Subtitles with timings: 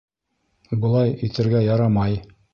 [0.85, 2.21] Былай итергә ярамай.